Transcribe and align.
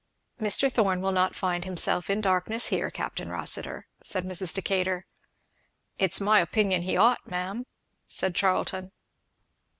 "Mr. 0.39 0.71
Thorn 0.71 0.99
will 1.01 1.11
not 1.11 1.35
find 1.35 1.63
himself 1.63 2.09
in 2.09 2.21
darkness 2.21 2.69
here, 2.69 2.89
Capt. 2.89 3.19
Rossitur," 3.19 3.85
said 4.03 4.23
Mrs. 4.25 4.51
Decatur. 4.51 5.05
"It's 5.99 6.19
my 6.19 6.39
opinion 6.39 6.81
he 6.81 6.97
ought, 6.97 7.27
ma'am," 7.29 7.67
said 8.07 8.33
Charlton. 8.33 8.93